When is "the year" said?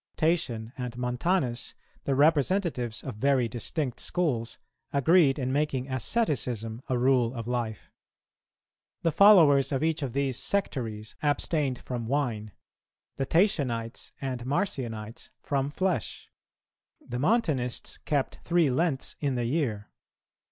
19.35-19.91